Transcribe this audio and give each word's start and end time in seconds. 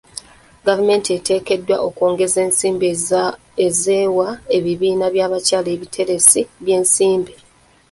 Gavumenti 0.67 1.09
eteekeddwa 1.17 1.77
okwongeza 1.87 2.37
ensimbi 2.47 2.89
z'ewa 3.81 4.27
ebibiina 4.57 5.05
by'abakyala 5.13 5.69
ebiteresi 5.75 6.41
by'ensimbi. 6.63 7.33